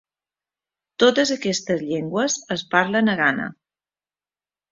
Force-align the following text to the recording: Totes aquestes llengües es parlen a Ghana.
Totes 1.03 1.31
aquestes 1.35 1.83
llengües 1.89 2.37
es 2.57 2.63
parlen 2.73 3.13
a 3.13 3.17
Ghana. 3.23 3.49